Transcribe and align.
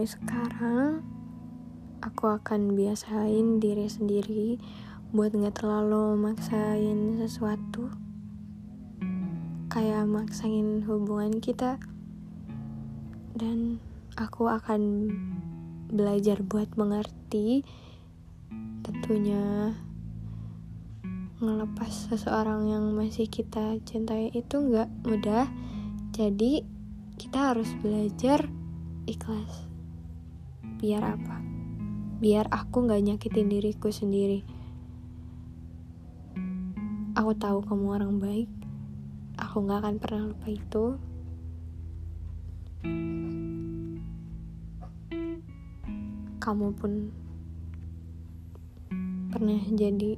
mulai 0.00 0.16
sekarang 0.16 1.04
aku 2.00 2.32
akan 2.32 2.72
biasain 2.72 3.60
diri 3.60 3.84
sendiri 3.84 4.56
buat 5.12 5.28
nggak 5.36 5.60
terlalu 5.60 6.16
maksain 6.16 7.20
sesuatu. 7.20 7.92
Kayak 9.68 10.08
maksain 10.08 10.88
hubungan 10.88 11.36
kita. 11.44 11.76
Dan 13.36 13.76
aku 14.16 14.48
akan 14.48 15.12
belajar 15.92 16.40
buat 16.48 16.72
mengerti 16.80 17.60
tentunya 18.80 19.76
ngelepas 21.44 22.08
seseorang 22.08 22.72
yang 22.72 22.88
masih 22.96 23.28
kita 23.28 23.76
cintai 23.84 24.32
itu 24.32 24.64
nggak 24.64 24.88
mudah. 25.04 25.44
Jadi 26.16 26.64
kita 27.20 27.52
harus 27.52 27.68
belajar 27.84 28.48
ikhlas 29.04 29.69
biar 30.80 31.04
apa? 31.04 31.36
Biar 32.24 32.48
aku 32.48 32.88
nggak 32.88 33.04
nyakitin 33.04 33.52
diriku 33.52 33.92
sendiri. 33.92 34.40
Aku 37.12 37.36
tahu 37.36 37.60
kamu 37.60 38.00
orang 38.00 38.16
baik. 38.16 38.48
Aku 39.36 39.60
nggak 39.68 39.84
akan 39.84 39.96
pernah 40.00 40.22
lupa 40.32 40.48
itu. 40.48 40.84
Kamu 46.40 46.72
pun 46.80 47.12
pernah 49.28 49.60
jadi 49.76 50.16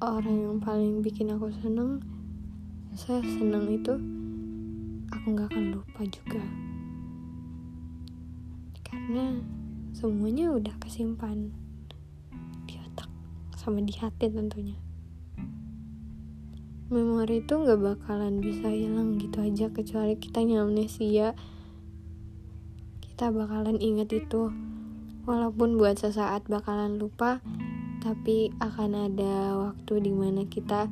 orang 0.00 0.36
yang 0.48 0.56
paling 0.64 1.04
bikin 1.04 1.28
aku 1.28 1.52
seneng. 1.60 2.00
Saya 2.96 3.20
seneng 3.20 3.68
itu. 3.68 4.00
Aku 5.12 5.36
nggak 5.36 5.52
akan 5.52 5.76
lupa 5.76 6.00
juga 6.08 6.40
karena 8.94 9.42
semuanya 9.90 10.54
udah 10.54 10.70
kesimpan 10.78 11.50
di 12.62 12.78
otak 12.78 13.10
sama 13.58 13.82
di 13.82 13.90
hati 13.98 14.30
tentunya. 14.30 14.78
Memori 16.94 17.42
itu 17.42 17.58
nggak 17.58 17.82
bakalan 17.82 18.38
bisa 18.38 18.70
hilang 18.70 19.18
gitu 19.18 19.42
aja 19.42 19.66
kecuali 19.74 20.14
kita 20.14 20.46
amnesia. 20.46 21.34
Kita 23.02 23.34
bakalan 23.34 23.82
inget 23.82 24.14
itu 24.14 24.54
walaupun 25.26 25.74
buat 25.74 25.98
sesaat 25.98 26.46
bakalan 26.46 26.94
lupa 26.94 27.42
tapi 27.98 28.54
akan 28.62 29.10
ada 29.10 29.58
waktu 29.58 30.06
di 30.06 30.12
mana 30.14 30.46
kita 30.46 30.86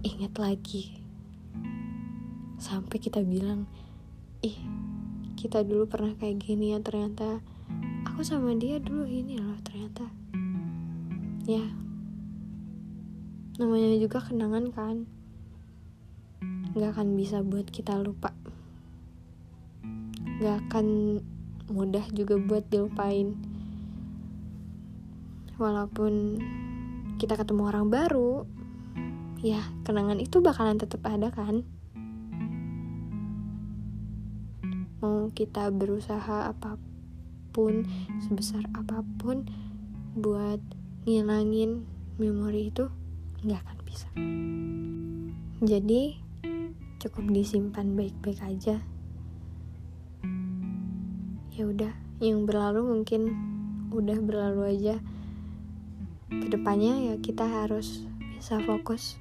ingat 0.00 0.32
lagi. 0.40 0.96
Sampai 2.56 2.96
kita 3.04 3.20
bilang 3.20 3.68
ih 4.40 4.85
kita 5.36 5.60
dulu 5.60 5.84
pernah 5.84 6.16
kayak 6.16 6.40
gini 6.40 6.72
ya 6.72 6.80
ternyata 6.80 7.44
aku 8.08 8.24
sama 8.24 8.56
dia 8.56 8.80
dulu 8.80 9.04
ini 9.04 9.36
loh 9.36 9.60
ternyata. 9.60 10.08
Ya. 11.44 11.62
Namanya 13.60 14.00
juga 14.00 14.24
kenangan 14.24 14.72
kan. 14.72 14.96
Nggak 16.72 16.96
akan 16.96 17.08
bisa 17.20 17.44
buat 17.44 17.68
kita 17.68 18.00
lupa. 18.00 18.32
Nggak 20.40 20.56
akan 20.66 20.86
mudah 21.68 22.08
juga 22.16 22.40
buat 22.40 22.64
dilupain. 22.72 23.36
Walaupun 25.60 26.40
kita 27.20 27.36
ketemu 27.36 27.62
orang 27.68 27.92
baru 27.92 28.44
ya 29.40 29.60
kenangan 29.84 30.20
itu 30.20 30.40
bakalan 30.40 30.76
tetap 30.76 31.04
ada 31.04 31.32
kan 31.32 31.64
mau 35.04 35.28
kita 35.32 35.68
berusaha 35.68 36.48
apa 36.48 36.80
pun 37.52 37.84
sebesar 38.24 38.64
apa 38.76 39.00
pun 39.20 39.48
buat 40.16 40.60
ngilangin 41.04 41.84
memori 42.16 42.72
itu 42.72 42.88
nggak 43.44 43.60
akan 43.60 43.78
bisa. 43.84 44.08
Jadi 45.64 46.16
cukup 47.00 47.24
disimpan 47.32 47.96
baik-baik 47.96 48.40
aja. 48.40 48.80
Ya 51.56 51.64
udah 51.64 51.92
yang 52.20 52.48
berlalu 52.48 52.84
mungkin 52.84 53.32
udah 53.92 54.20
berlalu 54.20 54.76
aja. 54.76 54.96
Ke 56.28 56.46
depannya 56.48 57.12
ya 57.12 57.14
kita 57.20 57.44
harus 57.44 58.04
bisa 58.36 58.60
fokus 58.64 59.16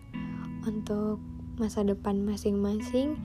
untuk 0.68 1.20
masa 1.56 1.88
depan 1.88 2.24
masing-masing 2.28 3.16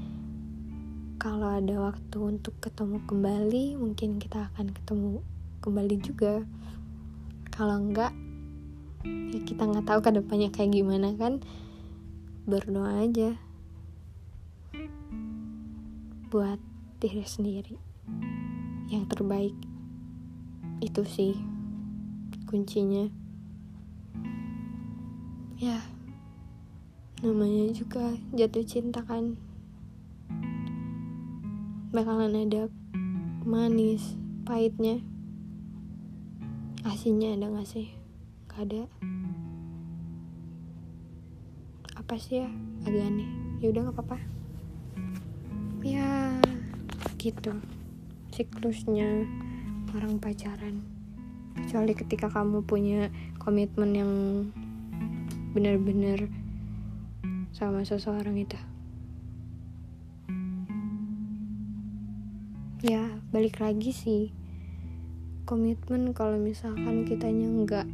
kalau 1.21 1.53
ada 1.53 1.77
waktu 1.77 2.17
untuk 2.17 2.57
ketemu 2.65 3.05
kembali 3.05 3.77
mungkin 3.77 4.17
kita 4.17 4.49
akan 4.49 4.73
ketemu 4.73 5.21
kembali 5.61 5.97
juga. 6.01 6.49
Kalau 7.53 7.77
enggak 7.77 8.17
ya 9.05 9.41
kita 9.45 9.69
nggak 9.69 9.85
tahu 9.85 10.01
ke 10.01 10.17
depannya 10.17 10.49
kayak 10.49 10.73
gimana 10.73 11.13
kan. 11.21 11.45
Berdoa 12.49 13.05
aja 13.05 13.37
buat 16.33 16.57
diri 17.05 17.29
sendiri. 17.29 17.77
Yang 18.89 19.05
terbaik. 19.13 19.57
Itu 20.81 21.05
sih 21.05 21.37
kuncinya. 22.49 23.13
Ya 25.61 25.85
namanya 27.21 27.77
juga 27.77 28.17
jatuh 28.33 28.65
cinta 28.65 29.05
kan 29.05 29.37
bakalan 31.91 32.47
ada 32.47 32.71
manis 33.43 34.15
pahitnya. 34.47 35.03
Asinnya 36.87 37.35
ada 37.35 37.51
gak 37.51 37.67
sih? 37.67 37.91
Gak 38.47 38.71
ada. 38.71 38.87
Apa 41.99 42.15
sih 42.15 42.47
ya? 42.47 42.51
Agak 42.87 43.11
aneh. 43.11 43.27
Ya 43.59 43.75
udah 43.75 43.91
nggak 43.91 43.97
apa-apa. 43.99 44.19
Ya 45.83 46.39
gitu. 47.19 47.59
Siklusnya 48.31 49.27
orang 49.91 50.23
pacaran. 50.23 50.87
Kecuali 51.59 51.99
ketika 51.99 52.31
kamu 52.31 52.63
punya 52.63 53.11
komitmen 53.43 53.91
yang 53.99 54.13
benar-benar 55.51 56.31
sama 57.51 57.83
seseorang 57.83 58.39
itu 58.39 58.70
ya 62.81 63.21
balik 63.29 63.61
lagi 63.61 63.93
sih. 63.93 64.33
Komitmen 65.45 66.17
kalau 66.17 66.41
misalkan 66.41 67.05
kitanya 67.05 67.45
nggak 67.45 67.87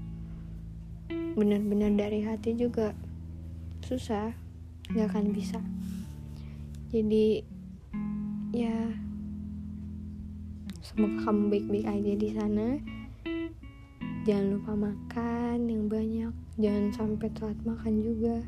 benar-benar 1.34 1.90
dari 1.98 2.22
hati 2.22 2.54
juga 2.54 2.94
susah 3.82 4.30
nggak 4.94 5.06
akan 5.10 5.26
bisa. 5.34 5.58
Jadi 6.94 7.42
ya 8.54 8.94
semoga 10.86 11.18
kamu 11.26 11.42
baik-baik 11.50 11.86
aja 11.90 12.12
di 12.14 12.28
sana. 12.30 12.68
Jangan 14.22 14.46
lupa 14.54 14.72
makan 14.78 15.66
yang 15.66 15.90
banyak 15.90 16.34
jangan 16.62 16.94
sampai 16.94 17.28
telat 17.34 17.58
makan 17.66 17.94
juga. 18.06 18.38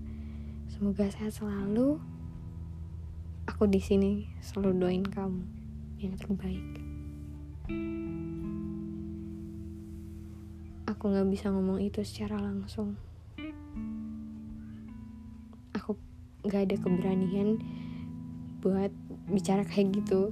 Semoga 0.70 1.10
sehat 1.10 1.34
selalu. 1.34 1.99
Aku 3.50 3.66
di 3.66 3.82
sini 3.82 4.31
selalu 4.38 4.87
doain 4.87 5.03
kamu 5.03 5.57
yang 5.98 6.14
terbaik. 6.14 6.66
Aku 10.86 11.10
nggak 11.10 11.28
bisa 11.31 11.50
ngomong 11.50 11.82
itu 11.82 12.00
secara 12.06 12.38
langsung. 12.38 12.94
Aku 15.75 15.98
nggak 16.47 16.70
ada 16.70 16.76
keberanian 16.78 17.58
buat 18.62 18.94
bicara 19.26 19.67
kayak 19.67 19.99
gitu. 20.02 20.31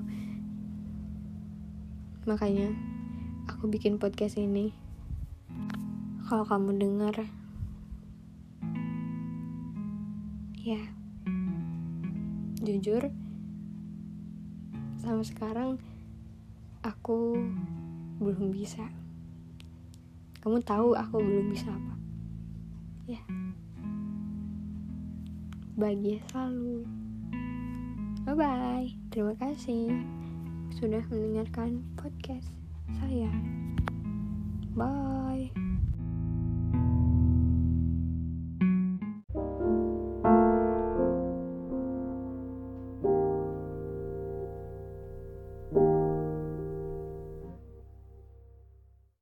Makanya 2.26 2.70
aku 3.50 3.66
bikin 3.66 3.98
podcast 3.98 4.38
ini. 4.38 4.70
Kalau 6.26 6.42
kamu 6.42 6.78
dengar 6.78 7.14
ya 10.66 10.82
jujur 12.58 13.25
sampai 15.06 15.22
sekarang 15.22 15.70
aku 16.82 17.38
belum 18.18 18.50
bisa. 18.50 18.82
Kamu 20.42 20.58
tahu 20.66 20.98
aku 20.98 21.22
belum 21.22 21.46
bisa 21.54 21.70
apa? 21.70 21.94
Ya. 23.06 23.22
Bahagia 25.78 26.18
selalu. 26.34 26.82
Bye 28.26 28.34
bye 28.34 28.90
terima 29.14 29.38
kasih 29.38 30.02
sudah 30.74 31.06
mendengarkan 31.06 31.86
podcast 31.94 32.50
saya. 32.98 33.30
Bye 34.74 35.75